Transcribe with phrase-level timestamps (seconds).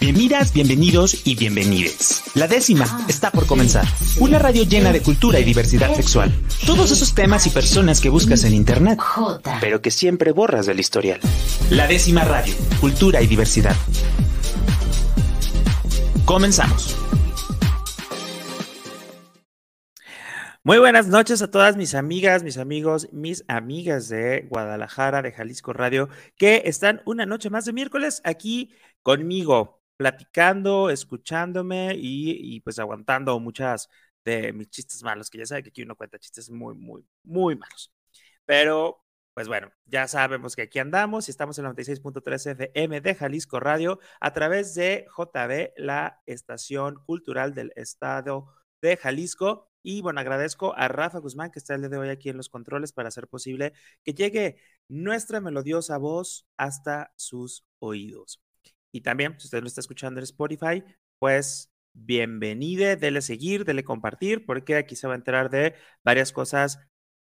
[0.00, 2.22] Bienvenidas, bienvenidos y bienvenides.
[2.34, 3.84] La décima está por comenzar.
[4.18, 6.32] Una radio llena de cultura y diversidad sexual.
[6.64, 8.98] Todos esos temas y personas que buscas en internet,
[9.60, 11.20] pero que siempre borras del historial.
[11.68, 13.76] La décima radio, cultura y diversidad.
[16.24, 16.96] Comenzamos.
[20.62, 25.74] Muy buenas noches a todas mis amigas, mis amigos, mis amigas de Guadalajara, de Jalisco
[25.74, 26.08] Radio,
[26.38, 28.70] que están una noche más de miércoles aquí
[29.02, 33.90] conmigo platicando, escuchándome y, pues aguantando muchas
[34.24, 37.54] de mis chistes malos, que ya sabe que aquí uno cuenta chistes muy, muy, muy
[37.54, 37.92] malos.
[38.46, 43.60] Pero, pues bueno, ya sabemos que aquí andamos y estamos en 96.3 FM de Jalisco
[43.60, 48.46] Radio a través de JB, la estación cultural del estado
[48.80, 49.70] de Jalisco.
[49.82, 52.48] Y bueno, agradezco a Rafa Guzmán que está el día de hoy aquí en los
[52.48, 54.56] controles para hacer posible que llegue
[54.88, 58.40] nuestra melodiosa voz hasta sus oídos.
[58.92, 60.82] Y también, si usted lo está escuchando en Spotify,
[61.18, 66.78] pues bienvenido, dele seguir, dele compartir, porque aquí se va a enterar de varias cosas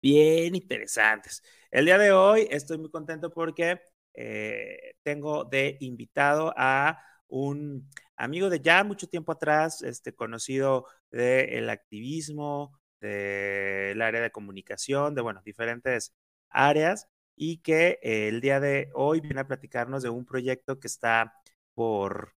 [0.03, 1.43] bien interesantes.
[1.71, 3.81] El día de hoy estoy muy contento porque
[4.15, 11.71] eh, tengo de invitado a un amigo de ya mucho tiempo atrás, este, conocido del
[11.71, 16.15] activismo, del área de comunicación, de, bueno, diferentes
[16.51, 21.35] áreas, y que el día de hoy viene a platicarnos de un proyecto que está
[21.75, 22.35] por,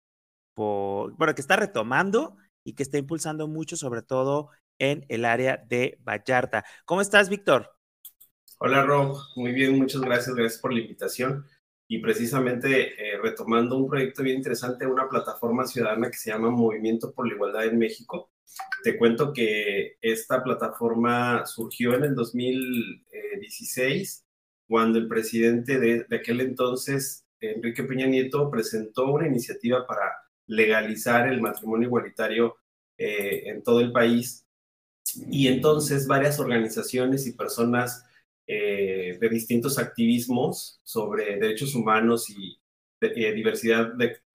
[0.55, 5.65] por, bueno, que está retomando y que está impulsando mucho, sobre todo en el área
[5.69, 6.65] de Vallarta.
[6.85, 7.71] ¿Cómo estás, Víctor?
[8.59, 9.17] Hola, Rob.
[9.37, 10.35] Muy bien, muchas gracias.
[10.35, 11.47] Gracias por la invitación.
[11.87, 17.13] Y precisamente eh, retomando un proyecto bien interesante, una plataforma ciudadana que se llama Movimiento
[17.13, 18.31] por la Igualdad en México.
[18.83, 24.25] Te cuento que esta plataforma surgió en el 2016,
[24.67, 30.13] cuando el presidente de, de aquel entonces Enrique Peña Nieto presentó una iniciativa para
[30.47, 32.57] legalizar el matrimonio igualitario
[32.99, 34.47] eh, en todo el país.
[35.31, 38.05] Y entonces varias organizaciones y personas
[38.47, 42.59] eh, de distintos activismos sobre derechos humanos y
[43.01, 43.93] eh, diversidad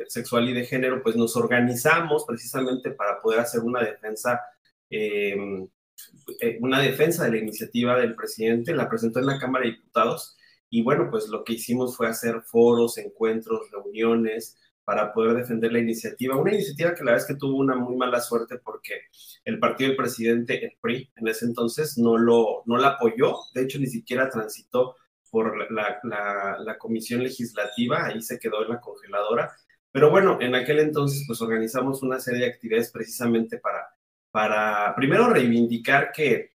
[0.07, 4.41] sexual y de género, pues nos organizamos precisamente para poder hacer una defensa,
[4.89, 5.67] em,
[6.59, 10.37] una defensa de la iniciativa del presidente, la presentó en la Cámara de Diputados
[10.69, 15.79] y bueno, pues lo que hicimos fue hacer foros, encuentros, reuniones para poder defender la
[15.79, 16.35] iniciativa.
[16.35, 19.01] Una iniciativa que la verdad es que tuvo una muy mala suerte porque
[19.45, 23.63] el partido del presidente, el PRI, en ese entonces no, lo, no la apoyó, de
[23.63, 24.95] hecho ni siquiera transitó
[25.29, 29.51] por la, la, comisión legislativa, ahí se quedó en la congeladora.
[29.91, 33.89] Pero bueno, en aquel entonces pues organizamos una serie de actividades precisamente para,
[34.31, 36.53] para primero reivindicar que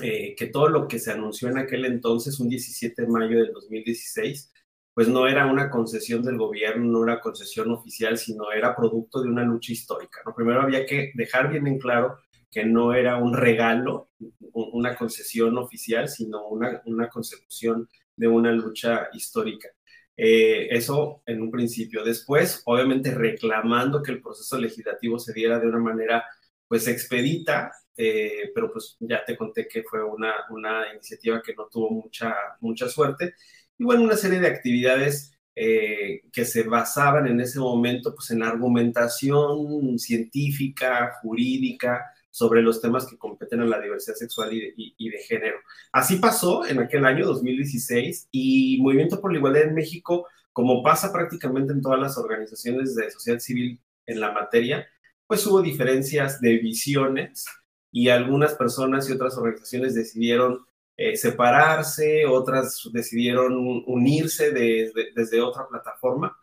[0.00, 3.52] eh, que todo lo que se anunció en aquel entonces, un 17 de mayo del
[3.52, 4.52] 2016,
[4.94, 9.28] pues no era una concesión del gobierno, no era concesión oficial, sino era producto de
[9.28, 10.20] una lucha histórica.
[10.24, 10.34] ¿no?
[10.34, 12.18] Primero había que dejar bien en claro
[12.50, 14.10] que no era un regalo,
[14.52, 19.68] una concesión oficial, sino una, una consecución de una lucha histórica.
[20.16, 22.04] Eh, eso en un principio.
[22.04, 26.24] Después, obviamente, reclamando que el proceso legislativo se diera de una manera
[26.72, 31.68] pues expedita, eh, pero pues ya te conté que fue una, una iniciativa que no
[31.70, 33.34] tuvo mucha, mucha suerte.
[33.76, 38.42] Y bueno, una serie de actividades eh, que se basaban en ese momento pues en
[38.42, 45.10] argumentación científica, jurídica, sobre los temas que competen a la diversidad sexual y de, y
[45.10, 45.58] de, género.
[45.92, 51.12] Así pasó en aquel año 2016 y Movimiento por la Igualdad en México, como pasa
[51.12, 54.88] prácticamente en todas las organizaciones de sociedad civil en la materia,
[55.32, 57.46] pues hubo diferencias de visiones
[57.90, 63.54] y algunas personas y otras organizaciones decidieron eh, separarse, otras decidieron
[63.86, 66.36] unirse desde otra plataforma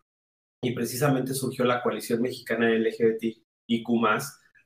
[0.63, 3.88] y precisamente surgió la coalición mexicana LGBTIQ+,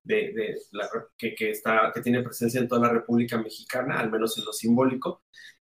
[0.05, 4.09] de, de la, que, que, está, que tiene presencia en toda la República Mexicana, al
[4.09, 5.23] menos en lo simbólico.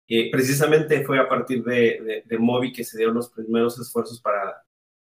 [0.09, 4.21] Eh, precisamente fue a partir de, de, de Movi que se dieron los primeros esfuerzos
[4.21, 4.57] para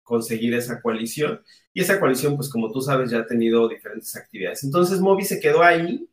[0.08, 1.42] conseguir esa coalición.
[1.74, 4.64] Y esa coalición, pues como tú sabes, ya ha tenido diferentes actividades.
[4.64, 6.10] Entonces, Movi se quedó ahí.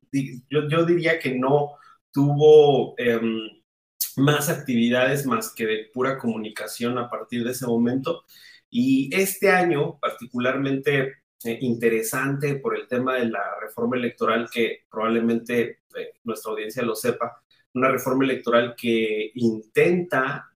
[0.51, 1.77] Yo, yo diría que no
[2.13, 3.63] tuvo em,
[4.17, 8.25] más actividades más que de pura comunicación a partir de ese momento.
[8.69, 11.15] Y este año, particularmente
[11.45, 16.97] eh, interesante por el tema de la reforma electoral, que probablemente eh, nuestra audiencia lo
[16.97, 17.41] sepa,
[17.75, 20.51] una reforma electoral que intenta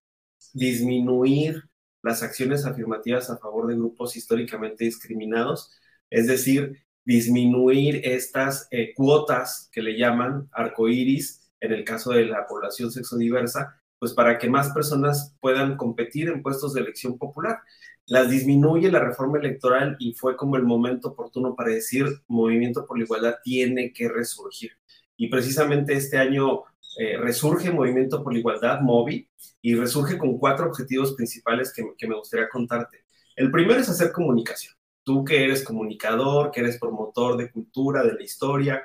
[0.53, 1.68] disminuir
[2.01, 5.71] las acciones afirmativas a favor de grupos históricamente discriminados,
[6.09, 12.45] es decir, disminuir estas eh, cuotas que le llaman arcoíris en el caso de la
[12.45, 17.59] población sexodiversa, pues para que más personas puedan competir en puestos de elección popular.
[18.05, 22.97] las disminuye la reforma electoral y fue como el momento oportuno para decir, Movimiento por
[22.97, 24.71] la Igualdad tiene que resurgir.
[25.15, 26.63] Y precisamente este año
[27.01, 29.25] eh, resurge Movimiento por la Igualdad, MOVI,
[29.61, 33.05] y resurge con cuatro objetivos principales que, que me gustaría contarte.
[33.37, 34.73] El primero es hacer comunicación.
[35.05, 38.83] Tú que eres comunicador, que eres promotor de cultura, de la historia,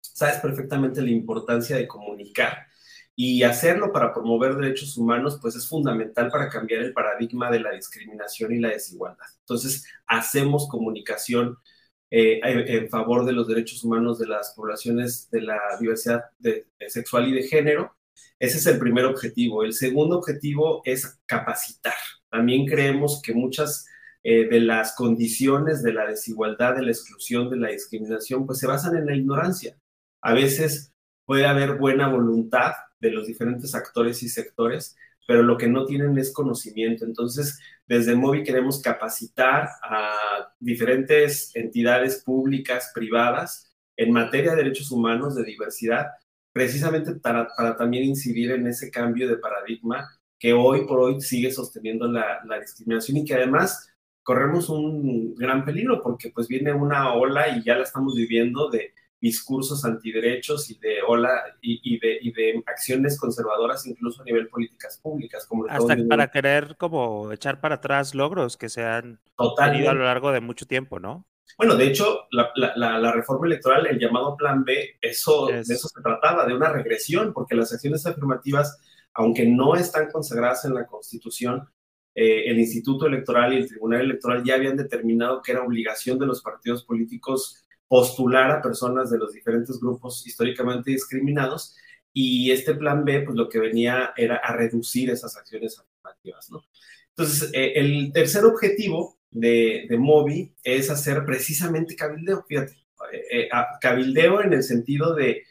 [0.00, 2.66] sabes perfectamente la importancia de comunicar
[3.14, 7.72] y hacerlo para promover derechos humanos, pues es fundamental para cambiar el paradigma de la
[7.72, 9.26] discriminación y la desigualdad.
[9.40, 11.58] Entonces, hacemos comunicación
[12.10, 16.24] eh, en favor de los derechos humanos de las poblaciones de la diversidad
[16.88, 17.94] sexual y de género.
[18.38, 19.62] Ese es el primer objetivo.
[19.64, 21.94] El segundo objetivo es capacitar.
[22.30, 23.86] También creemos que muchas
[24.22, 28.66] eh, de las condiciones de la desigualdad, de la exclusión, de la discriminación, pues se
[28.66, 29.76] basan en la ignorancia.
[30.20, 30.92] A veces
[31.24, 34.96] puede haber buena voluntad de los diferentes actores y sectores,
[35.30, 37.04] pero lo que no tienen es conocimiento.
[37.04, 45.36] Entonces, desde Movi queremos capacitar a diferentes entidades públicas, privadas, en materia de derechos humanos,
[45.36, 46.08] de diversidad,
[46.52, 47.46] precisamente para,
[47.78, 52.58] también incidir en ese cambio de paradigma que hoy por hoy sigue sosteniendo la, la,
[52.58, 53.88] discriminación y que además
[54.24, 58.94] corremos un gran peligro porque pues viene una ola y ya la estamos viviendo de
[59.20, 61.30] discursos antiderechos y de ola
[61.60, 65.46] y, de, y de acciones conservadoras incluso a nivel políticas públicas.
[65.46, 69.20] Como Hasta para querer como echar para atrás logros que se han
[69.56, 71.26] tenido a lo largo de mucho tiempo, ¿no?
[71.58, 76.00] Bueno, de hecho, la, la, reforma electoral, el llamado Plan B, eso, de eso se
[76.00, 78.78] trataba, de una regresión, porque las acciones afirmativas,
[79.12, 81.68] aunque no están consagradas en la Constitución,
[82.14, 86.26] eh, el Instituto Electoral y el Tribunal Electoral ya habían determinado que era obligación de
[86.26, 91.76] los partidos políticos postular a personas de los diferentes grupos históricamente discriminados
[92.12, 96.62] y este plan B, pues lo que venía era a reducir esas acciones afirmativas, ¿no?
[97.08, 102.74] Entonces, eh, el tercer objetivo de, de MOVI es hacer precisamente cabildeo, fíjate,
[103.12, 103.48] eh, eh,
[103.80, 105.42] cabildeo en el sentido de,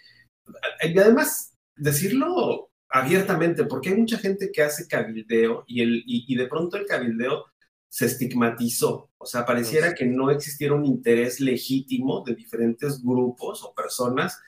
[0.82, 6.48] y además, decirlo abiertamente, porque hay mucha gente que hace cabildeo y, el, y de
[6.48, 7.48] pronto el cabildeo
[7.90, 9.10] se estigmatizó.
[9.18, 14.40] O sea, pareciera que no existiera un interés legítimo de diferentes grupos o personas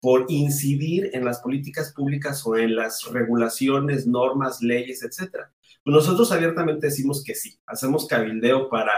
[0.00, 5.52] por incidir en las políticas públicas o en las regulaciones, normas, leyes, etcétera.
[5.84, 8.92] Pues nosotros abiertamente decimos que sí, hacemos cabildeo para,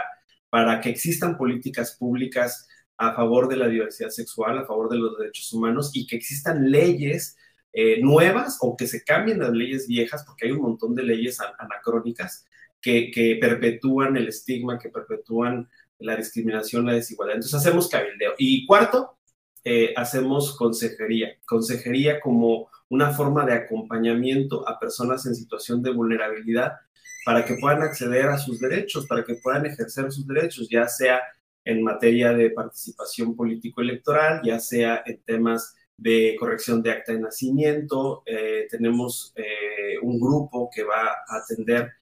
[0.51, 2.69] para que existan políticas públicas
[2.99, 6.71] a favor de la diversidad sexual, a favor de los derechos humanos y que existan
[6.71, 7.37] leyes
[7.73, 11.39] eh, nuevas o que se cambien las leyes viejas, porque hay un montón de leyes
[11.59, 12.47] anacrónicas
[12.83, 15.69] que, perpetúan el estigma, que perpetúan
[15.99, 17.37] la discriminación, la desigualdad.
[17.37, 18.35] Entonces hacemos cabildeo.
[18.37, 19.17] Y cuarto,
[19.65, 21.37] eh, hacemos consejería.
[21.47, 26.73] Consejería como una forma de acompañamiento a personas en situación de vulnerabilidad
[27.25, 31.23] para que puedan acceder a sus derechos, para que puedan ejercer sus derechos, ya sea
[31.65, 38.25] en materia de participación político-electoral, ya sea en temas de corrección de acta de nacimiento.
[38.27, 41.93] Eh, tenemos eh, un grupo que va a atender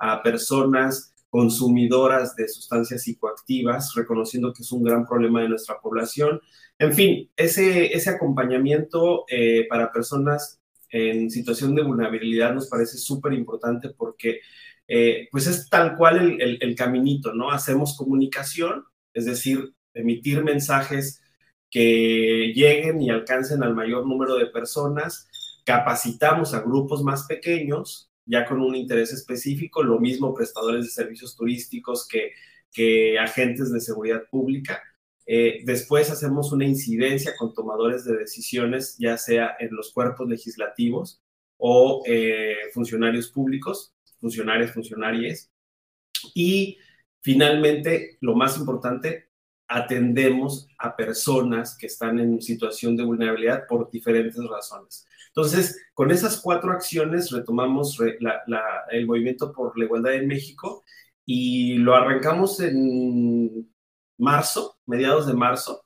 [0.00, 6.40] a personas consumidoras de sustancias psicoactivas, reconociendo que es un gran problema de nuestra población.
[6.78, 13.32] En fin, ese, ese acompañamiento eh, para personas en situación de vulnerabilidad nos parece súper
[13.32, 14.40] importante porque
[14.88, 17.52] eh, pues es tal cual el, el, caminito, ¿no?
[17.52, 18.82] Hacemos comunicación,
[19.14, 21.22] es decir, emitir mensajes
[21.70, 25.28] que lleguen y alcancen al mayor número de personas,
[25.64, 31.36] capacitamos a grupos más pequeños ya con un interés específico, lo mismo prestadores de servicios
[31.36, 32.32] turísticos que,
[33.18, 34.80] agentes de seguridad pública.
[35.26, 41.20] Eh, después hacemos una incidencia con tomadores de decisiones, ya sea en los cuerpos legislativos
[41.56, 45.50] o eh, funcionarios públicos, funcionarios, funcionarias.
[46.32, 46.78] Y
[47.20, 49.30] finalmente, lo más importante,
[49.66, 55.06] atendemos a personas que están en situación de vulnerabilidad por diferentes razones.
[55.34, 57.98] Entonces, con esas cuatro acciones retomamos
[58.90, 60.84] el movimiento por la igualdad en México
[61.24, 63.72] y lo arrancamos en
[64.18, 65.84] marzo, mediados de marzo.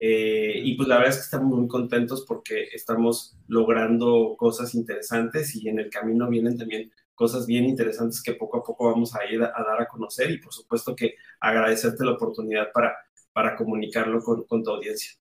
[0.00, 5.54] Eh, y pues la verdad es que estamos muy contentos porque estamos logrando cosas interesantes
[5.54, 9.26] y en el camino vienen también cosas bien interesantes que poco a poco vamos a
[9.30, 12.96] ir a, dar a conocer y por supuesto que agradecerte la oportunidad para,
[13.32, 15.19] para comunicarlo con, con tu audiencia.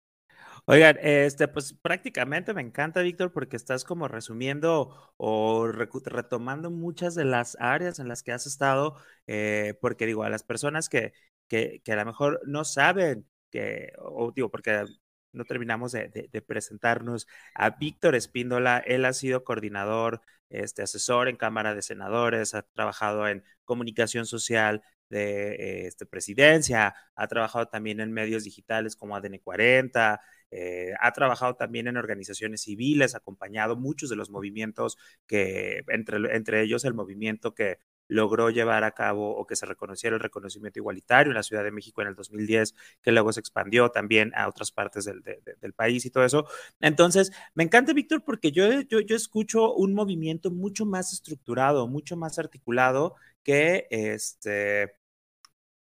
[0.69, 7.25] Oigan, este, pues prácticamente me encanta, Víctor, porque estás como resumiendo o retomando muchas de
[7.25, 8.97] las áreas en las que has estado,
[9.29, 11.13] eh, porque digo, a las personas que,
[11.47, 14.85] que, a lo mejor no saben que, o digo, porque
[15.33, 21.75] no terminamos de, presentarnos a Víctor Espíndola, él ha sido coordinador, este, asesor en Cámara
[21.77, 28.45] de Senadores, ha trabajado en comunicación social, de este, presidencia, ha trabajado también en medios
[28.45, 30.21] digitales como ADN 40,
[30.51, 36.63] eh, ha trabajado también en organizaciones civiles, acompañado muchos de los movimientos que, entre, entre
[36.63, 41.31] ellos el movimiento que logró llevar a cabo o que se reconociera el reconocimiento igualitario
[41.31, 44.71] en la Ciudad de México en el 2010, que luego se expandió también a otras
[44.71, 46.47] partes del, del país y todo eso.
[46.81, 52.17] Entonces, me encanta, Víctor, porque yo, yo, yo, escucho un movimiento mucho más estructurado, mucho
[52.17, 54.93] más articulado que este,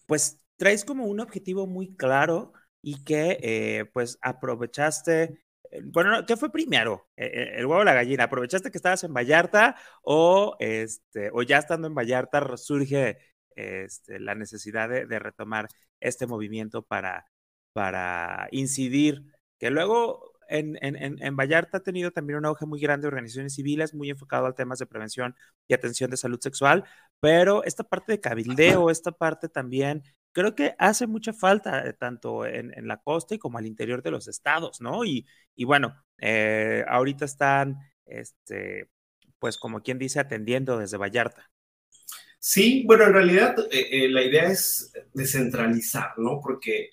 [0.06, 6.36] pues traes como un objetivo muy claro y que eh, pues aprovechaste, eh, bueno, ¿qué
[6.36, 7.08] fue primero?
[7.16, 8.24] Eh, ¿El huevo o la gallina?
[8.24, 13.18] ¿Aprovechaste que estabas en Vallarta o, este, o ya estando en Vallarta surge
[13.56, 15.68] este, la necesidad de, retomar
[16.00, 17.26] este movimiento para,
[17.72, 19.24] para incidir?
[19.58, 23.54] Que luego en, en, en, Vallarta ha tenido también un auge muy grande de organizaciones
[23.54, 26.84] civiles, muy enfocado a temas de prevención y atención de salud sexual,
[27.20, 30.02] pero esta parte de cabildeo, esta parte también
[30.38, 34.12] creo que hace mucha falta eh, tanto en, la costa y como al interior de
[34.12, 35.04] los estados, ¿no?
[35.04, 35.26] Y,
[35.56, 37.76] y bueno, eh, ahorita están,
[38.06, 38.88] este,
[39.40, 41.50] pues como quien dice, atendiendo desde Vallarta.
[42.38, 46.38] Sí, bueno, en realidad eh, la idea es descentralizar, ¿no?
[46.40, 46.90] Porque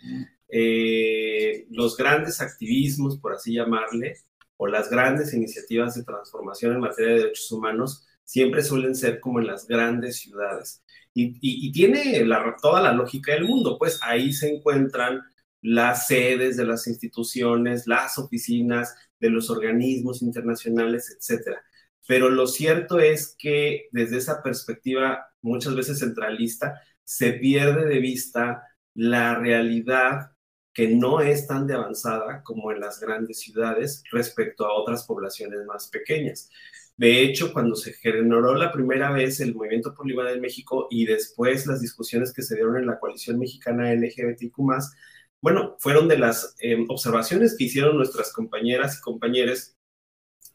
[1.69, 4.15] los grandes activismos, por así llamarle,
[4.57, 9.39] o las grandes iniciativas de transformación en materia de derechos humanos siempre suelen ser como
[9.39, 10.83] en las grandes ciudades.
[11.17, 12.25] Y, tiene
[12.61, 15.21] toda la lógica del mundo, pues ahí se encuentran
[15.61, 21.63] las sedes de las instituciones, las oficinas de los organismos internacionales, etcétera.
[22.05, 28.63] Pero lo cierto es que desde esa perspectiva muchas veces centralista se pierde de vista
[28.93, 30.31] la realidad
[30.73, 35.65] que no es tan de avanzada como en las grandes ciudades respecto a otras poblaciones
[35.65, 36.49] más pequeñas.
[36.97, 41.67] De hecho, cuando se generó la primera vez el movimiento por en México y después
[41.67, 44.55] las discusiones que se dieron en la coalición mexicana LGBTQ+,
[45.41, 49.75] bueno, fueron de las em, observaciones que hicieron nuestras compañeras y compañeros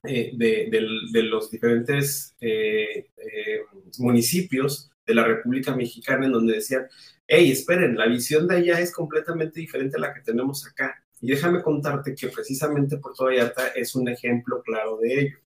[0.05, 3.61] eh, de, los diferentes eh, eh,
[3.99, 6.89] municipios de la República Mexicana en donde decían,
[7.27, 11.05] hey, esperen, la visión de allá es completamente diferente a la que tenemos acá.
[11.21, 15.39] Y déjame contarte que precisamente Puerto Vallarta es un ejemplo claro de ello.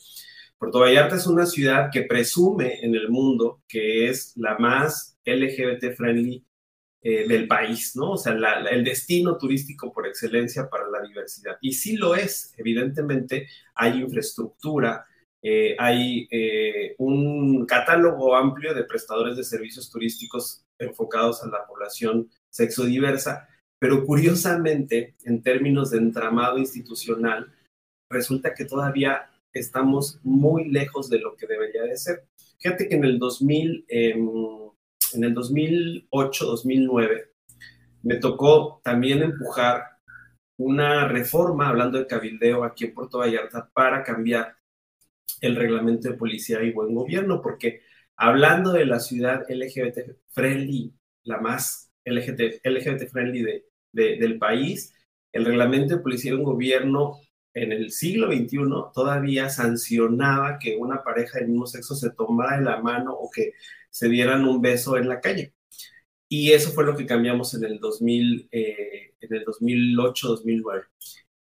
[0.58, 5.94] Puerto Vallarta es una ciudad que presume en el mundo que es la más LGBT
[5.96, 6.44] friendly
[7.06, 8.12] eh, del país, ¿no?
[8.12, 11.58] O sea, el destino turístico por excelencia para la diversidad.
[11.60, 15.04] Y sí lo es, evidentemente hay infraestructura,
[15.42, 22.30] eh, hay eh, un catálogo amplio de prestadores de servicios turísticos enfocados a la población
[22.48, 27.52] sexodiversa, pero curiosamente, en términos de entramado institucional,
[28.10, 32.26] resulta que todavía estamos muy lejos de lo que debería de ser.
[32.58, 34.28] Fíjate que en el 2000, em,
[35.14, 37.32] en el 2008, 2009,
[38.02, 39.84] me tocó también empujar
[40.56, 44.56] una reforma, hablando de cabildeo aquí en Puerto Vallarta, para cambiar
[45.40, 47.82] el reglamento de policía y buen gobierno, porque
[48.16, 50.94] hablando de la ciudad LGBT friendly,
[51.24, 54.94] la más LGBT, LGBT friendly de, del país,
[55.32, 57.18] el reglamento de policía y buen gobierno
[57.54, 58.58] en el siglo XXI
[58.92, 63.52] todavía sancionaba que una pareja del mismo sexo se tomara de la mano o que
[63.90, 65.54] se dieran un beso en la calle.
[66.28, 70.84] Y eso fue lo que cambiamos en el, 2000, eh, 2008-2009.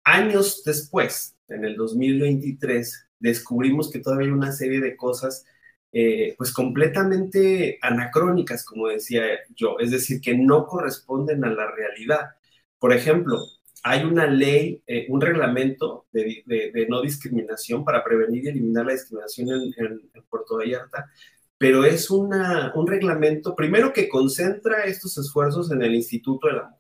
[0.03, 5.45] Años después, en el 2023, descubrimos que todavía hay una serie de cosas
[5.91, 9.23] eh, pues completamente anacrónicas, como decía
[9.55, 12.31] yo, es decir, que no corresponden a la realidad.
[12.79, 13.39] Por ejemplo,
[13.83, 19.49] hay una ley, eh, un reglamento de, no discriminación para prevenir y eliminar la discriminación
[19.77, 21.11] en, Puerto Vallarta,
[21.57, 26.63] pero es una, un reglamento, primero que concentra estos esfuerzos en el Instituto de la
[26.63, 26.79] Mujer.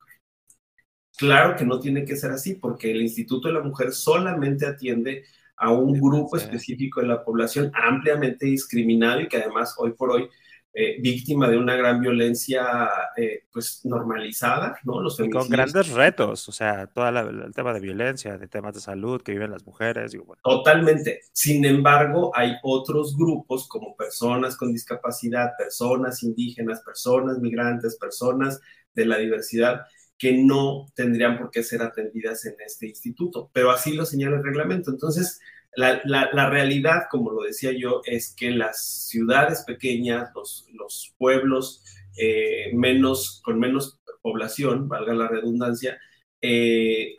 [1.17, 5.25] Claro que no tiene que ser así, porque el Instituto de la Mujer solamente atiende
[5.57, 10.29] a un grupo específico de la población ampliamente discriminado y que además hoy por hoy
[10.75, 15.01] eh, víctima de una gran violencia eh, pues normalizada, ¿no?
[15.01, 19.21] Los con grandes retos, o sea, todo el tema de violencia, de temas de salud
[19.21, 20.17] que viven las mujeres.
[20.43, 21.21] Totalmente.
[21.31, 28.59] Sin embargo, hay otros grupos como personas con discapacidad, personas indígenas, personas migrantes, personas
[28.95, 29.81] de la diversidad
[30.17, 34.43] que no tendrían por qué ser atendidas en este instituto, pero así lo señala el
[34.43, 34.89] reglamento.
[34.89, 35.39] Entonces,
[35.75, 41.83] la, realidad, como lo decía yo, es que las ciudades pequeñas, los, pueblos
[42.17, 45.99] eh, menos, con menos población, valga la redundancia,
[46.41, 47.15] eh,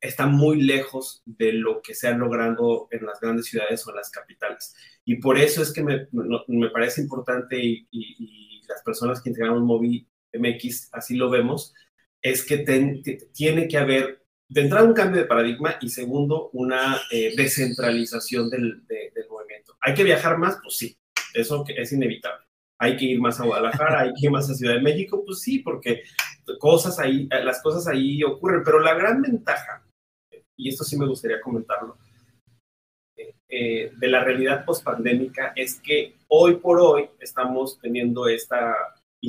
[0.00, 3.96] están muy lejos de lo que se ha logrado en las grandes ciudades o en
[3.96, 4.74] las capitales.
[5.04, 6.08] Y por eso es que me,
[6.70, 11.72] parece importante y, las personas que integramos Movi MX así lo vemos,
[12.20, 12.58] es que,
[13.32, 18.82] tiene que haber, de entrada, un cambio de paradigma y segundo, una eh, descentralización del,
[19.28, 19.76] movimiento.
[19.80, 20.58] ¿Hay que viajar más?
[20.62, 20.96] Pues sí,
[21.34, 22.44] eso es inevitable.
[22.78, 25.40] Hay que ir más a Guadalajara, hay que ir más a Ciudad de México, pues
[25.40, 26.02] sí, porque
[26.58, 29.82] cosas ahí, las cosas ahí ocurren, pero la gran ventaja,
[30.56, 31.96] y esto sí me gustaría comentarlo,
[33.48, 38.74] eh, de la realidad pospandémica es que hoy por hoy estamos teniendo esta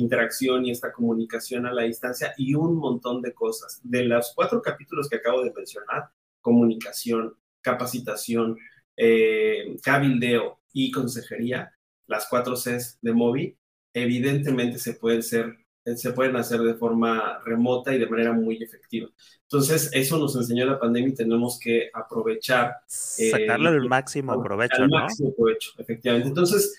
[0.00, 3.80] interacción y esta comunicación a la distancia y un montón de cosas.
[3.82, 8.56] De los cuatro capítulos que acabo de mencionar, comunicación, capacitación,
[8.96, 11.72] eh, cabildeo y consejería,
[12.06, 13.56] las cuatro Cs de Movi,
[13.92, 15.56] evidentemente se pueden ser
[15.96, 19.08] se pueden hacer de forma remota y de manera muy efectiva.
[19.42, 22.76] Entonces, eso nos enseñó la pandemia y tenemos que aprovechar.
[23.18, 25.00] Eh, Sacarlo el máximo provecho, ¿no?
[25.00, 26.28] máximo provecho, efectivamente.
[26.28, 26.78] Entonces,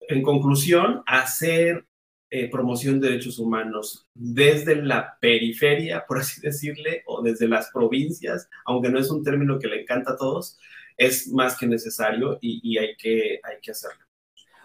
[0.00, 1.86] en conclusión, hacer
[2.30, 8.48] eh, promoción de derechos humanos desde la periferia, por así decirle, o desde las provincias,
[8.66, 10.58] aunque no es un término que le encanta a todos,
[10.96, 14.04] es más que necesario y, y hay, que, hay que hacerlo.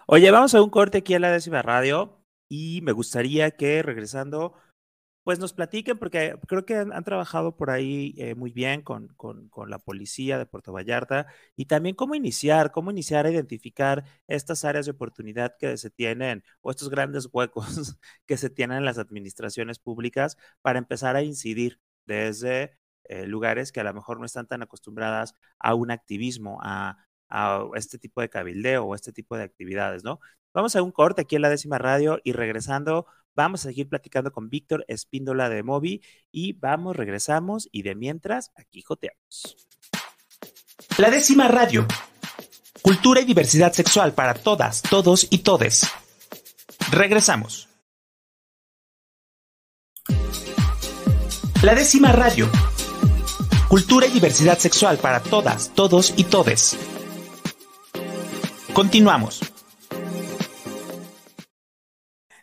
[0.06, 2.18] Oye, vamos a un corte aquí a la décima radio
[2.50, 4.54] y me gustaría que regresando,
[5.24, 9.48] pues nos platiquen, porque creo que han, trabajado por ahí eh, muy bien con, con,
[9.48, 11.26] con, la policía de Puerto Vallarta
[11.56, 16.44] y también cómo iniciar, cómo iniciar a identificar estas áreas de oportunidad que se tienen
[16.60, 21.80] o estos grandes huecos que se tienen en las administraciones públicas para empezar a incidir
[22.06, 26.98] desde eh, lugares que a lo mejor no están tan acostumbradas a un activismo, a,
[27.28, 30.20] a este tipo de cabildeo o este tipo de actividades, ¿no?
[30.54, 34.30] Vamos a un corte aquí en la décima radio y regresando vamos a seguir platicando
[34.30, 39.56] con Víctor Espíndola de Movi y vamos, regresamos y de mientras aquí joteamos.
[40.96, 41.86] La décima radio.
[42.82, 45.90] Cultura y diversidad sexual para todas, todos y todes.
[46.92, 47.68] Regresamos.
[51.62, 52.48] La décima radio.
[53.68, 56.76] Cultura y diversidad sexual para todas, todos y todes.
[58.72, 59.53] Continuamos.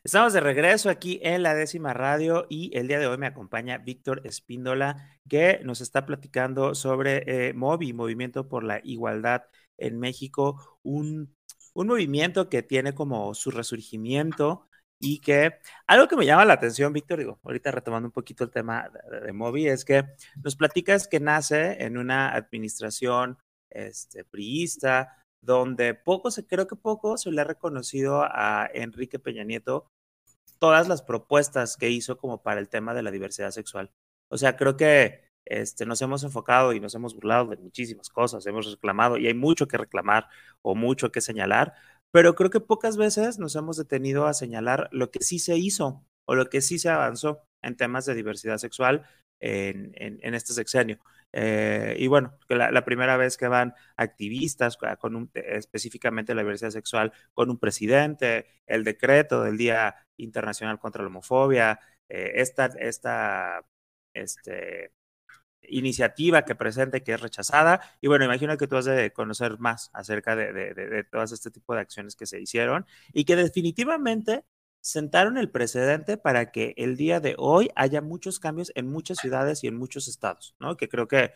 [0.03, 3.77] Estamos de regreso aquí en la décima radio y el día de hoy me acompaña
[3.77, 9.43] Víctor Espíndola que nos está platicando sobre eh, MOVI, Movimiento por la Igualdad
[9.77, 11.35] en México, un,
[11.75, 14.67] un movimiento que tiene como su resurgimiento
[14.99, 18.49] y que algo que me llama la atención, Víctor, digo, ahorita retomando un poquito el
[18.49, 20.03] tema de, de Movi, es que
[20.43, 23.37] nos platicas que nace en una administración
[23.69, 29.43] este, priista, donde poco se, creo que poco se le ha reconocido a Enrique Peña
[29.43, 29.87] Nieto
[30.59, 33.91] todas las propuestas que hizo como para el tema de la diversidad sexual.
[34.29, 38.45] O sea, creo que este, nos hemos enfocado y nos hemos burlado de muchísimas cosas,
[38.45, 40.27] hemos reclamado y hay mucho que reclamar
[40.61, 41.73] o mucho que señalar,
[42.11, 46.05] pero creo que pocas veces nos hemos detenido a señalar lo que sí se hizo
[46.25, 49.07] o lo que sí se avanzó en temas de diversidad sexual
[49.39, 50.99] en, en este sexenio.
[51.33, 56.71] Eh, y bueno, la, la, primera vez que van activistas con un, específicamente la diversidad
[56.71, 63.65] sexual con un presidente, el decreto del Día Internacional contra la Homofobia, eh, esta, esta
[64.13, 64.93] este,
[65.63, 67.81] iniciativa que presente que es rechazada.
[68.01, 71.31] Y bueno, imagino que tú has de conocer más acerca de, de, de, de todas
[71.31, 74.43] este tipo de acciones que se hicieron y que definitivamente
[74.81, 79.63] sentaron el precedente para que el día de hoy haya muchos cambios en muchas ciudades
[79.63, 80.77] y en muchos estados, ¿no?
[80.77, 81.31] Que creo que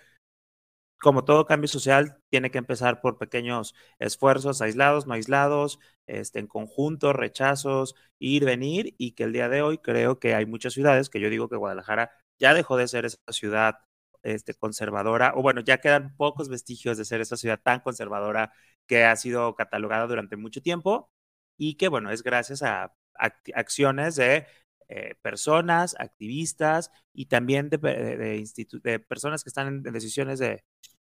[0.99, 6.47] como todo cambio social, tiene que empezar por pequeños esfuerzos aislados, no aislados, este, en
[6.47, 11.10] conjunto, rechazos, ir, venir, y que el día de hoy creo que hay muchas ciudades,
[11.10, 13.75] que yo digo que Guadalajara ya dejó de ser esa ciudad
[14.23, 18.51] este, conservadora, o bueno, ya quedan pocos vestigios de ser esa ciudad tan conservadora
[18.88, 21.12] que ha sido catalogada durante mucho tiempo,
[21.58, 24.45] y que bueno, es gracias a acciones de
[24.88, 30.63] eh, personas, activistas y también de, personas que están en, decisiones de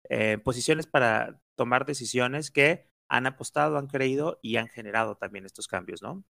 [0.09, 5.69] eh, posiciones para tomar decisiones que han apostado, han creído y han generado también estos
[5.69, 6.25] cambios, ¿no?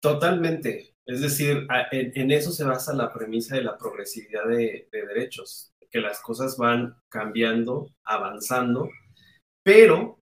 [0.00, 0.94] Totalmente.
[1.06, 6.20] Es decir, en, eso se basa la premisa de la progresividad de derechos, que las
[6.20, 8.90] cosas van cambiando, avanzando,
[9.62, 10.18] pero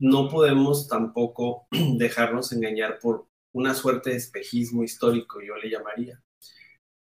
[0.00, 1.66] no podemos tampoco
[1.98, 6.22] dejarnos engañar por una suerte de espejismo histórico, yo le llamaría.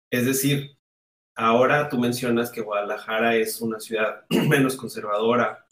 [0.09, 0.77] Es decir,
[1.35, 5.65] ahora tú mencionas que Guadalajara es una ciudad menos conservadora,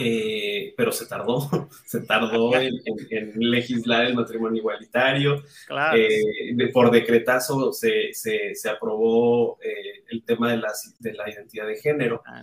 [0.00, 1.48] eh, pero se tardó,
[1.86, 5.42] se tardó en, en, en, legislar el matrimonio igualitario.
[5.66, 5.98] Claro.
[5.98, 11.28] Eh, de, por decretazo se, se, se aprobó eh, el tema de, las, de la
[11.28, 12.22] identidad de género.
[12.26, 12.42] Ah.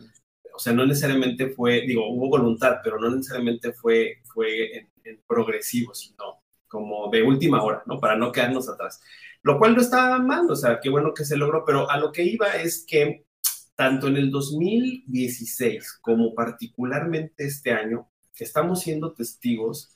[0.53, 5.21] O sea, no necesariamente fue, digo, hubo voluntad, pero no necesariamente fue, fue en, en
[5.27, 7.99] progresivo, sino como de última hora, ¿no?
[7.99, 9.01] Para no quedarnos atrás.
[9.41, 12.11] Lo cual no está mal, o sea, qué bueno que se logró, pero a lo
[12.11, 13.25] que iba es que
[13.75, 19.95] tanto en el 2016 como particularmente este año, estamos siendo testigos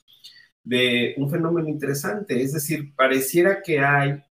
[0.63, 4.21] de un fenómeno interesante, es decir, pareciera que hay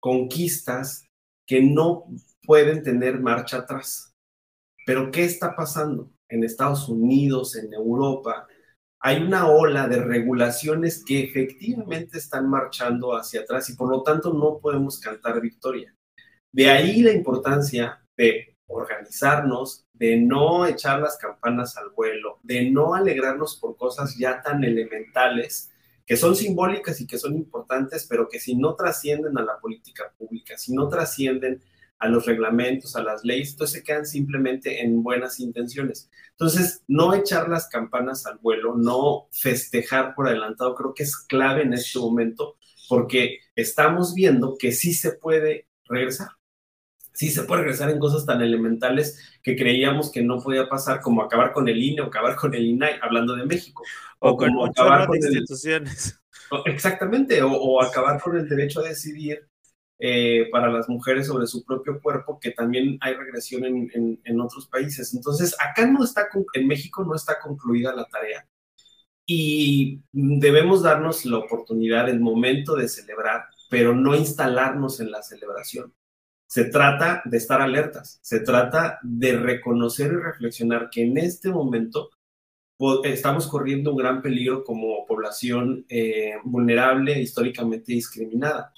[0.00, 1.06] conquistas
[1.46, 2.06] que no
[2.42, 4.14] pueden tener marcha atrás.
[4.84, 6.10] Pero ¿qué está pasando?
[6.28, 8.46] En Estados Unidos, en Europa,
[9.06, 14.34] hay una ola de regulaciones que efectivamente están marchando hacia atrás y por lo tanto
[14.34, 15.94] no podemos cantar victoria.
[16.50, 22.94] De ahí la importancia de organizarnos, de no echar las campanas al vuelo, de no
[22.94, 25.70] alegrarnos por cosas ya tan elementales
[26.04, 30.12] que son simbólicas y que son importantes, pero que si no trascienden a la política
[30.18, 31.62] pública, si no trascienden
[31.98, 36.10] a los reglamentos, a las leyes, entonces se quedan simplemente en buenas intenciones.
[36.32, 41.62] Entonces, no echar las campanas al vuelo, no festejar por adelantado, creo que es clave
[41.62, 42.56] en este momento,
[42.88, 46.28] porque estamos viendo que sí se puede regresar.
[47.14, 51.22] Sí se puede regresar en cosas tan elementales que creíamos que no podía pasar, como
[51.22, 53.82] acabar con el INE o acabar con el INAI, hablando de México.
[54.18, 56.20] O, con acabar con instituciones.
[56.66, 59.48] exactamente, o, acabar con el derecho a decidir
[59.98, 64.66] eh, para las mujeres sobre su propio cuerpo, que también hay regresión en, en, otros
[64.66, 65.14] países.
[65.14, 68.46] Entonces, acá no está, en México no está concluida la tarea.
[69.24, 75.92] Y debemos darnos la oportunidad, el momento de celebrar, pero no instalarnos en la celebración.
[76.46, 82.10] Se trata de estar alertas, se trata de reconocer y reflexionar que en este momento
[83.04, 88.72] estamos corriendo un gran peligro como población eh, vulnerable, históricamente discriminada.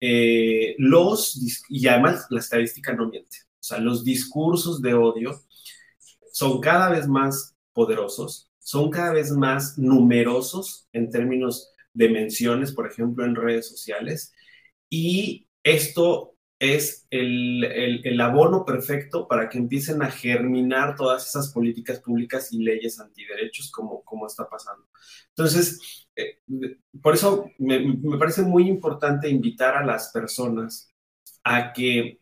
[0.00, 5.42] Eh, los, y además la estadística no miente, o sea, los discursos de odio
[6.32, 12.86] son cada vez más poderosos, son cada vez más numerosos en términos de menciones, por
[12.86, 14.32] ejemplo, en redes sociales,
[14.90, 22.00] y esto es el, el, abono perfecto para que empiecen a germinar todas esas políticas
[22.00, 24.85] públicas y leyes antiderechos como, como está pasando.
[25.30, 26.38] Entonces, eh,
[27.02, 30.92] por eso me, me, parece muy importante invitar a las personas
[31.44, 32.20] a que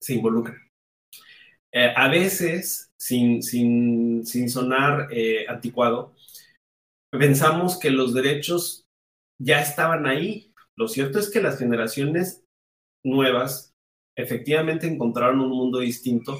[0.00, 0.56] se involucren.
[1.72, 6.14] Eh, a veces, sin, sin, sin sonar eh, anticuado,
[7.10, 8.86] pensamos que los derechos
[9.38, 10.52] ya estaban ahí.
[10.76, 12.44] Lo cierto es que las generaciones
[13.04, 13.74] nuevas
[14.16, 16.38] efectivamente encontraron un mundo distinto,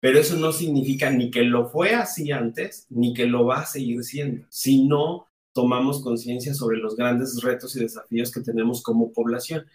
[0.00, 3.66] pero eso no significa ni que lo fue así antes, ni que lo va a
[3.66, 9.12] seguir siendo, si no tomamos conciencia sobre los grandes retos y desafíos que tenemos como
[9.12, 9.66] población.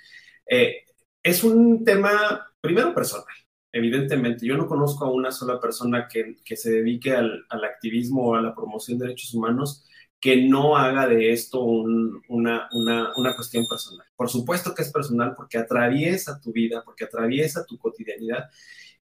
[0.49, 0.83] Eh,
[1.21, 3.25] es un tema, primero, personal.
[3.71, 8.29] Evidentemente, yo no conozco a una sola persona que, que se dedique al, al activismo
[8.29, 9.85] o a la promoción de derechos humanos
[10.25, 14.07] que no haga de esto una, una, cuestión personal.
[14.15, 18.49] Por supuesto que es personal porque atraviesa tu vida, porque atraviesa tu cotidianidad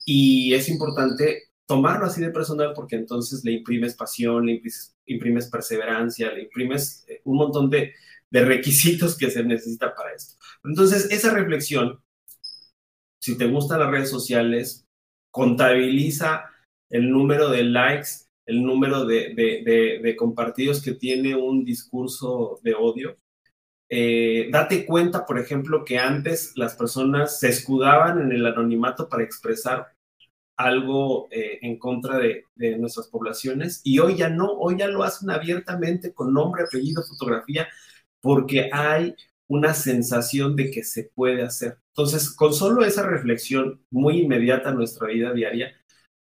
[0.04, 4.60] y es importante tomarlo así de personal porque entonces le imprimes pasión, le
[5.06, 7.92] imprimes, perseverancia, le imprimes eh, un montón de,
[8.30, 10.34] requisitos que se necesita para esto.
[10.64, 12.02] Entonces, esa reflexión,
[13.22, 14.84] si te gustan las redes sociales,
[15.30, 16.50] contabiliza
[16.90, 23.16] el número de likes el número de, compartidos que tiene un discurso de odio.
[23.88, 29.24] Eh, date cuenta, por ejemplo, que antes las personas se escudaban en el anonimato para
[29.24, 29.93] expresar
[30.56, 32.44] algo eh, en contra de,
[32.78, 37.68] nuestras poblaciones y hoy ya no, hoy ya lo hacen abiertamente con nombre, apellido, fotografía,
[38.20, 39.14] porque hay
[39.48, 41.78] una sensación de que se puede hacer.
[41.88, 45.72] Entonces, con solo esa reflexión muy inmediata en nuestra vida diaria,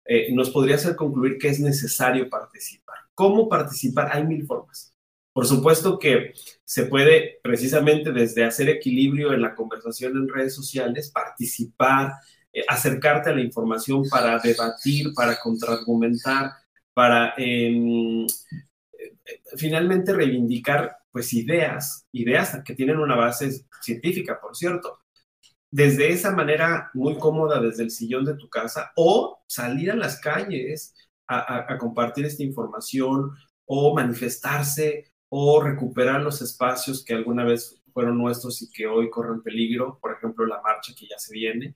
[0.06, 2.98] eh, nos podría hacer concluir que es necesario participar.
[3.14, 4.10] ¿Cómo participar?
[4.12, 4.96] Hay mil formas.
[5.34, 11.12] Por supuesto que se puede precisamente desde hacer equilibrio en la conversación en redes sociales,
[11.12, 12.14] participar,
[12.68, 16.54] acercarte a la información para debatir, para contraargumentar,
[16.94, 25.00] para em, eh, finalmente reivindicar pues ideas, ideas que tienen una base científica, por cierto,
[25.72, 30.20] desde esa manera muy cómoda desde el sillón de tu casa o salir a las
[30.20, 30.96] calles
[31.28, 33.32] a, compartir esta información
[33.66, 39.44] o manifestarse o recuperar los espacios que alguna vez fueron nuestros y que hoy corren
[39.44, 41.76] peligro, por ejemplo la marcha que ya se viene,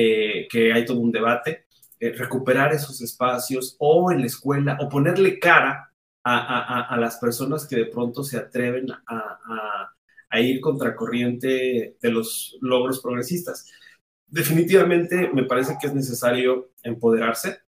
[0.00, 1.66] eh, que hay todo un debate,
[1.98, 7.76] eh, recuperar esos espacios o en la escuela o ponerle cara a, las personas que
[7.76, 9.88] de pronto se atreven a
[10.30, 13.66] a ir contracorriente de los logros progresistas.
[14.26, 17.60] Definitivamente me parece que es necesario empoderarse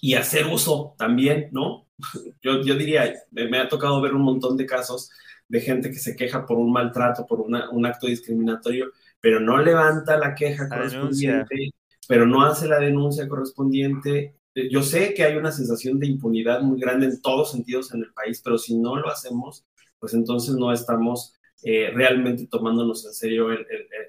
[0.00, 1.86] y hacer uso también, ¿no?
[2.42, 5.10] Yo, yo diría, me ha tocado ver un montón de casos
[5.48, 8.90] de gente que se queja por un maltrato, por un acto discriminatorio,
[9.24, 11.70] pero no levanta la queja correspondiente,
[12.06, 14.36] pero no hace la denuncia correspondiente.
[14.54, 18.02] Eh, yo sé que hay una sensación de impunidad muy grande en todos sentidos en
[18.02, 19.64] el país, pero si no lo hacemos,
[19.98, 23.48] pues entonces no estamos eh, realmente tomándonos en serio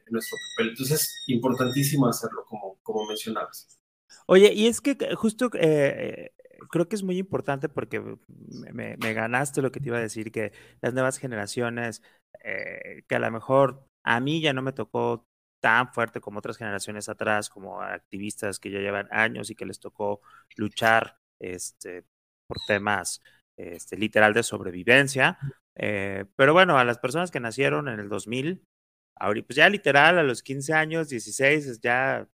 [0.10, 0.71] nuestro papel.
[0.71, 3.80] Entonces es importantísimo hacerlo, como, como mencionabas.
[4.28, 6.34] Oye, y es que justo eh,
[6.69, 8.04] creo que es muy importante porque
[8.73, 10.51] me, ganaste lo que te iba a decir, que
[10.82, 12.01] las nuevas generaciones,
[12.43, 15.28] que a lo mejor a mí ya no me tocó
[15.60, 19.80] tan fuerte como otras generaciones atrás, como activistas que ya llevan años y que les
[19.80, 20.22] tocó
[20.58, 22.06] luchar este,
[22.48, 23.22] por temas
[23.58, 25.39] este, literal de sobrevivencia.
[25.76, 28.63] Eh, pero bueno, a las personas que nacieron en el 2000,
[29.15, 32.28] ahorita, pues ya literal a los 15 años, 16, ya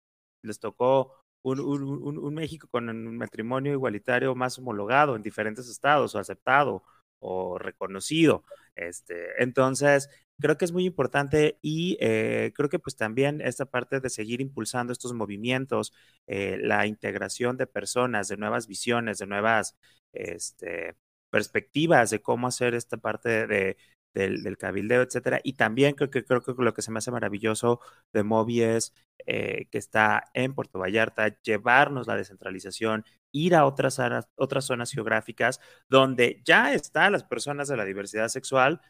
[0.43, 6.15] les tocó un, un, un, México con un matrimonio igualitario más homologado en diferentes estados
[6.15, 6.83] o aceptado
[7.21, 8.45] o reconocido.
[8.75, 10.09] Este, entonces,
[10.41, 14.41] creo que es muy importante y eh, creo que pues también esta parte de seguir
[14.41, 15.93] impulsando estos movimientos,
[16.27, 19.77] eh, la integración de personas, de nuevas visiones, de nuevas
[20.13, 20.97] este,
[21.31, 23.77] perspectivas de cómo hacer esta parte de,
[24.15, 25.41] del, cabildeo, etcétera.
[25.43, 27.81] Y también creo que, creo que lo que se me hace maravilloso
[28.13, 28.93] de Mobi es
[29.27, 34.01] eh, que está en Puerto Vallarta, llevarnos la descentralización, ir a otras,
[34.37, 38.81] otras zonas geográficas donde ya están las personas de la diversidad sexual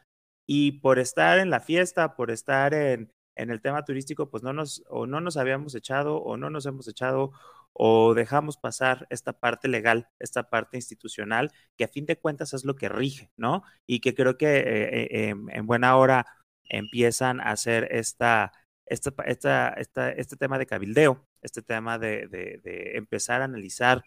[0.51, 4.51] y por estar en la fiesta, por estar en, en el tema turístico, pues no
[4.51, 7.33] nos, o no nos habíamos echado o no nos hemos echado
[7.71, 12.65] o dejamos pasar esta parte legal, esta parte institucional, que a fin de cuentas es
[12.65, 13.61] lo que rige, ¿no?
[13.85, 16.25] Y que creo que eh, eh, en buena hora
[16.63, 18.51] empiezan a hacer esta,
[18.87, 24.03] esta, esta, esta, este tema de cabildeo, este tema de, de, de empezar a analizar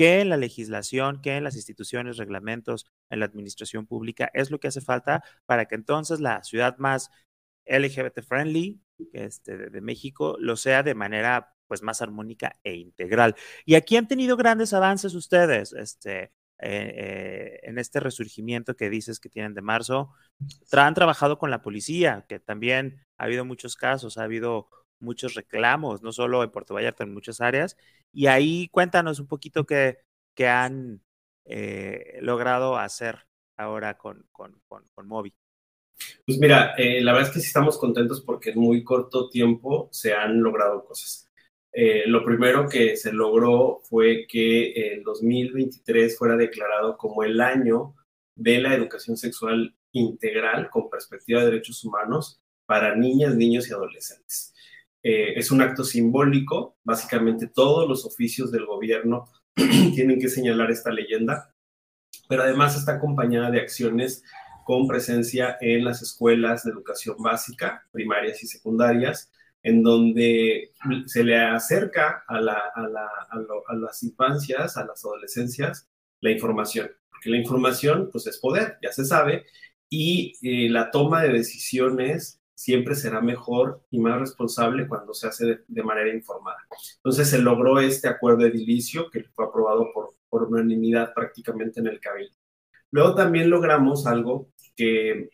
[0.00, 4.58] qué en la legislación, qué en las instituciones, reglamentos, en la administración pública es lo
[4.58, 7.10] que hace falta para que entonces la ciudad más
[7.66, 8.80] LGBT friendly
[9.12, 13.34] este, de, México lo sea de manera pues más armónica e integral.
[13.66, 19.20] Y aquí han tenido grandes avances ustedes, este, eh, eh, en este resurgimiento que dices
[19.20, 20.14] que tienen de marzo.
[20.72, 26.02] han trabajado con la policía, que también ha habido muchos casos, ha habido muchos reclamos,
[26.02, 27.76] no solo en Puerto Vallarta, en muchas áreas.
[28.12, 29.98] Y ahí cuéntanos un poquito qué,
[30.34, 31.02] qué han
[31.44, 35.34] eh, logrado hacer ahora con, con, con, con Mobi.
[36.26, 39.88] Pues mira, eh, la verdad es que sí estamos contentos porque en muy corto tiempo
[39.92, 41.30] se han logrado cosas.
[41.72, 47.94] Eh, lo primero que se logró fue que el 2023 fuera declarado como el año
[48.34, 54.54] de la educación sexual integral con perspectiva de derechos humanos para niñas, niños y adolescentes.
[55.02, 60.90] Eh, es un acto simbólico, básicamente todos los oficios del gobierno tienen que señalar esta
[60.90, 61.54] leyenda,
[62.28, 64.22] pero además está acompañada de acciones
[64.64, 69.32] con presencia en las escuelas de educación básica, primarias y secundarias,
[69.62, 70.72] en donde
[71.06, 75.88] se le acerca a, las infancias, a las adolescencias,
[76.20, 76.90] la información.
[77.10, 79.46] Porque la información, pues es poder, ya se sabe,
[79.88, 85.60] y eh, la toma de decisiones siempre será mejor y más responsable cuando se hace
[85.66, 86.58] de, manera informada.
[86.96, 91.98] Entonces se logró este acuerdo edilicio que fue aprobado por, por unanimidad prácticamente en el
[92.00, 92.36] Cabildo.
[92.90, 95.30] Luego también logramos algo que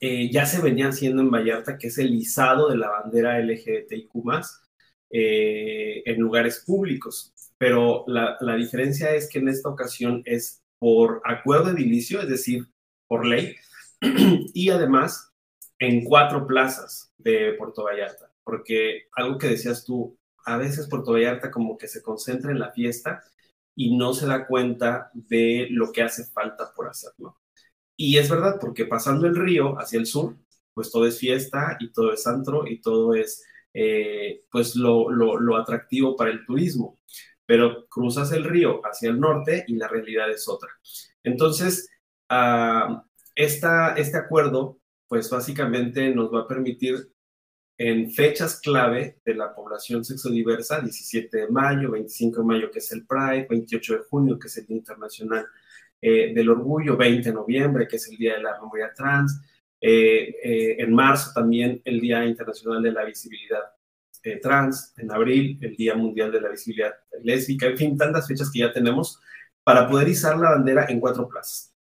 [0.00, 4.10] eh, ya se venía haciendo en Vallarta, que es el izado de la bandera LGBTIQ
[5.08, 7.32] eh, en lugares públicos.
[7.56, 12.66] Pero la, la, diferencia es que en esta ocasión es por acuerdo edilicio, es decir,
[13.08, 13.56] por ley,
[14.52, 15.32] y además
[15.78, 21.50] en cuatro plazas de Puerto Vallarta, porque algo que decías tú, a veces Puerto Vallarta
[21.50, 23.22] como que se concentra en la fiesta
[23.74, 27.38] y no se da cuenta de lo que hace falta por hacerlo.
[27.96, 30.36] Y es verdad, porque pasando el río hacia el sur,
[30.74, 35.56] pues todo es fiesta y todo es antro y todo es eh, pues lo, lo,
[35.56, 36.98] atractivo para el turismo.
[37.46, 40.70] Pero cruzas el río hacia el norte y la realidad es otra.
[41.22, 41.88] Entonces,
[42.30, 43.00] uh,
[43.34, 47.10] esta, este acuerdo, pues básicamente nos va a permitir
[47.78, 52.90] en fechas clave de la población sexodiversa, 17 de mayo, 25 de mayo, que es
[52.92, 55.46] el Pride, 28 de junio, que es el Día Internacional
[56.00, 59.42] eh, del Orgullo, 20 de noviembre, que es el Día de la Memoria Trans,
[59.80, 63.62] eh, eh, en marzo también el Día Internacional de la Visibilidad
[64.42, 68.58] Trans, en abril el Día Mundial de la Visibilidad Lésbica, en fin, tantas fechas que
[68.58, 69.20] ya tenemos
[69.62, 71.75] para poder izar la bandera en cuatro plazas.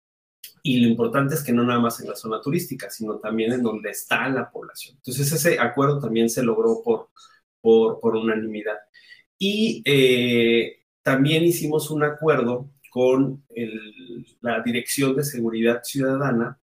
[0.67, 3.61] Y lo importante es que no nada más en la zona turística, sino también en
[3.61, 4.95] donde está la población.
[4.95, 7.09] Entonces ese acuerdo también se logró por,
[7.61, 8.77] por, unanimidad.
[9.37, 9.83] Y
[11.03, 13.45] también hicimos un acuerdo con
[14.41, 16.59] la Dirección de Seguridad Ciudadana,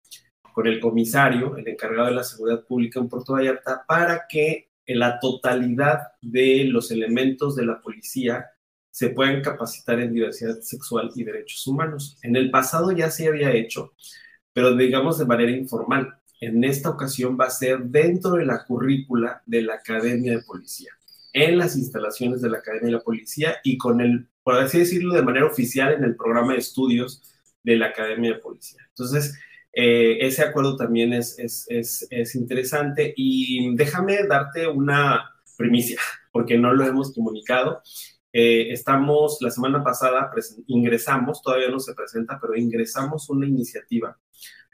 [0.54, 5.20] con el comisario, el encargado de la seguridad pública en Puerto Vallarta, para que la
[5.20, 8.46] totalidad de los elementos de la policía
[8.98, 12.18] se puedan capacitar en diversidad sexual y derechos humanos.
[12.24, 13.94] En el pasado ya se había hecho,
[14.54, 16.18] pero digamos de manera informal.
[16.42, 20.94] En esta ocasión va a ser dentro de la currícula de la Academia de Policía,
[21.32, 25.22] en las instalaciones de la Academia de Policía y con el, por así decirlo, de
[25.22, 27.22] manera oficial en el programa de estudios
[27.62, 28.80] de la Academia de Policía.
[28.90, 29.38] Entonces,
[29.74, 36.58] eh, ese acuerdo también es, es, es, es, interesante y déjame darte una primicia, porque
[36.58, 37.84] no lo hemos comunicado.
[38.40, 40.30] Eh, estamos, la semana pasada
[40.68, 44.16] ingresamos, todavía no se presenta, pero ingresamos una iniciativa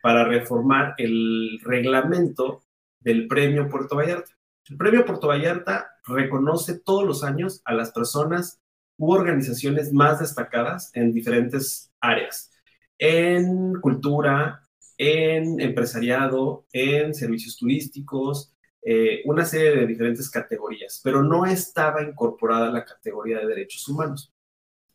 [0.02, 2.66] para reformar el reglamento
[3.00, 4.34] del Premio Puerto Vallarta.
[4.70, 8.60] El Premio Puerto Vallarta reconoce todos los años a las personas
[8.98, 12.52] u organizaciones más destacadas en diferentes áreas,
[12.98, 14.62] en cultura,
[14.98, 18.53] en empresariado, en servicios turísticos,
[18.86, 24.34] eh, una serie de diferentes categorías, pero no estaba incorporada la categoría de derechos humanos.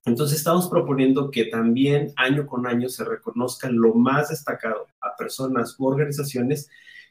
[0.05, 5.77] Entonces estamos proponiendo que también año con año se reconozca lo más destacado a personas
[5.79, 6.69] u organizaciones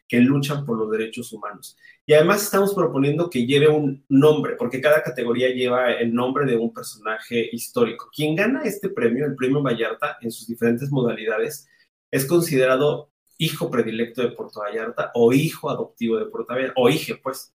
[0.07, 1.77] que luchan por los derechos humanos.
[2.05, 6.55] Y además estamos proponiendo que lleve un nombre, porque cada categoría lleva el nombre de
[6.55, 8.09] un personaje histórico.
[8.15, 11.67] Quien gana este premio, el premio Vallarta, en sus diferentes modalidades,
[12.09, 17.15] es considerado hijo predilecto de Puerto Vallarta o hijo adoptivo de Puerto Vallarta, o hije,
[17.15, 17.53] pues.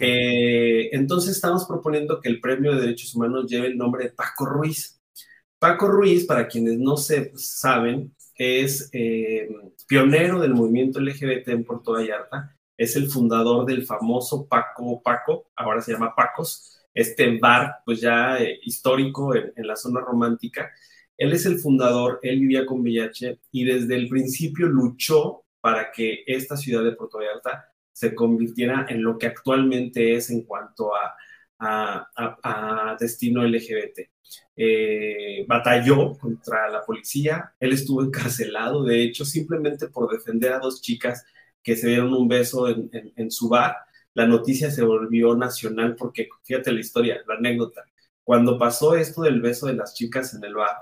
[0.00, 4.46] Eh, entonces estamos proponiendo que el Premio de Derechos Humanos lleve el nombre de Paco
[4.46, 5.00] Ruiz.
[5.58, 9.48] Paco Ruiz, para quienes no se saben, es eh,
[9.88, 15.80] pionero del movimiento LGBT en Puerto Vallarta, es el fundador del famoso Paco Paco, ahora
[15.80, 20.70] se llama Pacos, este bar pues ya eh, histórico en, en la zona romántica,
[21.18, 26.22] él es el fundador, él vivía con VIH y desde el principio luchó para que
[26.26, 31.16] esta ciudad de Puerto Vallarta se convirtiera en lo que actualmente es en cuanto a,
[33.00, 34.00] destino LGBT.
[34.54, 40.82] Eh, batalló contra la policía, él estuvo encarcelado, de hecho, simplemente por defender a dos
[40.82, 41.24] chicas
[41.62, 43.76] que se dieron un beso en, en su bar.
[44.14, 47.84] La noticia se volvió nacional porque, fíjate la historia, la anécdota.
[48.22, 50.76] Cuando pasó esto del beso de las chicas en el bar,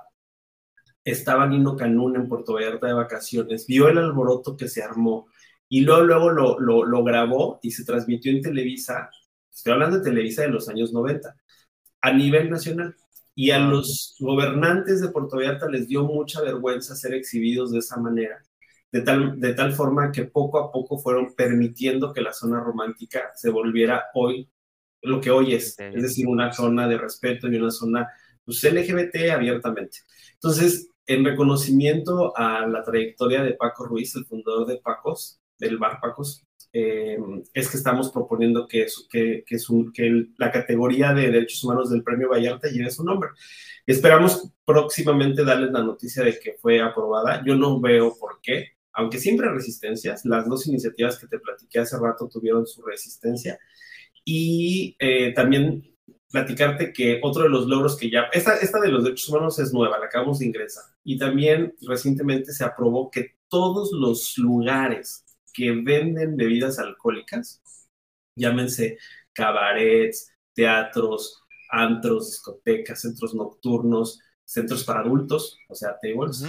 [1.04, 5.28] estaba Nino Canún en Puerto Vallarta de vacaciones, vio el alboroto que se armó
[5.68, 9.10] y luego, luego lo, lo, lo, grabó y se transmitió en Televisa,
[9.52, 11.34] estoy hablando de Televisa de los años 90,
[12.00, 12.94] a nivel nacional.
[13.36, 17.96] Y a los gobernantes de Puerto Vallarta les dio mucha vergüenza ser exhibidos de esa
[17.96, 18.40] manera,
[18.92, 23.32] de tal, de tal forma que poco a poco fueron permitiendo que la zona romántica
[23.34, 24.48] se volviera hoy
[25.02, 28.08] lo que hoy es, es decir, una zona de respeto y una zona
[28.44, 29.98] pues, LGBT abiertamente.
[30.34, 36.00] Entonces, en reconocimiento a la trayectoria de Paco Ruiz, el fundador de Pacos, del bar
[36.00, 37.16] Pacos, eh,
[37.52, 38.86] es que estamos proponiendo que,
[40.38, 43.30] la categoría de derechos humanos del Premio Vallarta lleve su nombre.
[43.86, 47.44] Esperamos próximamente darles la noticia de que fue aprobada.
[47.46, 50.24] Yo no veo por qué, aunque siempre hay resistencias.
[50.24, 53.58] Las dos iniciativas que te platiqué hace rato tuvieron su resistencia.
[54.24, 55.94] Y eh, también
[56.32, 59.72] platicarte que otro de los logros que ya, esta, esta de los derechos humanos es
[59.72, 60.93] nueva, la acabamos de ingresar.
[61.04, 67.62] Y también recientemente se aprobó que todos los lugares que venden bebidas alcohólicas,
[68.34, 68.98] llámense
[69.32, 76.44] cabarets, teatros, antros, discotecas, centros nocturnos, centros para adultos, o sea, tables,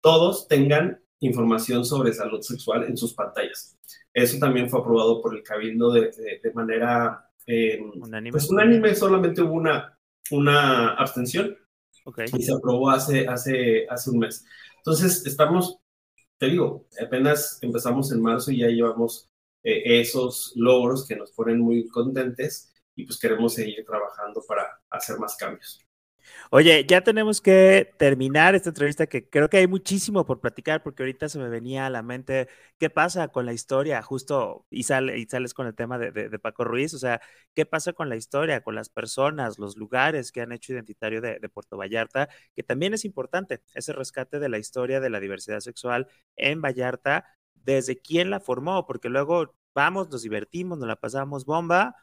[0.00, 3.78] todos tengan información sobre salud sexual en sus pantallas.
[4.12, 8.32] Eso también fue aprobado por el Cabildo de, de manera eh, ¿Unánime?
[8.32, 9.98] Pues unánime, solamente hubo una,
[10.30, 11.56] una abstención
[12.32, 14.44] y se aprobó hace, hace, hace un mes.
[14.78, 15.78] Entonces, estamos,
[16.38, 19.28] te digo, apenas empezamos en marzo y ya llevamos
[19.62, 25.18] eh, esos logros que nos ponen muy contentes y pues queremos seguir trabajando para hacer
[25.18, 25.80] más cambios.
[26.50, 31.02] Oye, ya tenemos que terminar esta entrevista que creo que hay muchísimo por platicar porque
[31.02, 35.18] ahorita se me venía a la mente qué pasa con la historia, justo, y, sale,
[35.18, 37.20] y sales con el tema de, de, Paco Ruiz, o sea,
[37.54, 41.38] qué pasa con la historia, con las personas, los lugares que han hecho identitario de,
[41.38, 45.60] de, Puerto Vallarta, que también es importante, ese rescate de la historia de la diversidad
[45.60, 47.24] sexual en Vallarta,
[47.54, 51.96] desde quién la formó, porque luego vamos, nos divertimos, nos la pasamos bomba,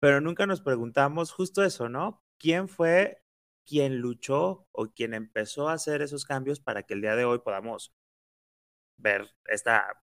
[0.00, 2.22] pero nunca nos preguntamos justo eso, ¿no?
[2.38, 3.23] ¿Quién fue
[3.66, 7.38] quien luchó o quien empezó a hacer esos cambios para que el día de hoy
[7.38, 7.92] podamos
[8.98, 10.02] ver esta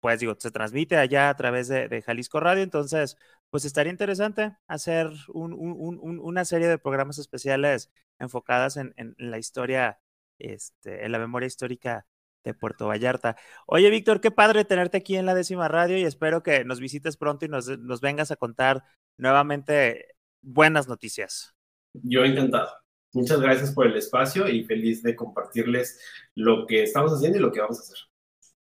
[0.04, 3.16] pues digo, se transmite allá a través de, Jalisco Radio, entonces,
[3.48, 9.38] pues estaría interesante hacer un, un, una serie de programas especiales enfocadas en, en, la
[9.38, 10.00] historia,
[10.38, 12.06] este, en la memoria histórica
[12.44, 13.38] de Puerto Vallarta.
[13.66, 17.16] Oye, Víctor, qué padre tenerte aquí en la décima radio y espero que nos visites
[17.16, 18.84] pronto y nos, nos vengas a contar
[19.16, 21.54] nuevamente buenas noticias.
[21.94, 22.68] Yo encantado.
[23.14, 25.98] Muchas gracias por el espacio y feliz de compartirles
[26.34, 27.98] lo que estamos haciendo y lo que vamos a hacer.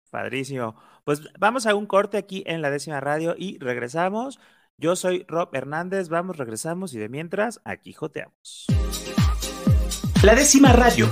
[0.08, 0.76] Padrísimo.
[1.06, 4.40] Pues vamos a un corte aquí en la décima radio y regresamos.
[4.76, 8.66] Yo soy Rob Hernández, vamos, regresamos y de mientras, aquí joteamos.
[10.24, 11.08] La décima radio.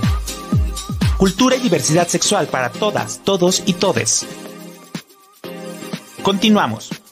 [1.17, 4.27] Cultura y diversidad sexual para todas, todos y todes.
[6.23, 7.04] Continuamos.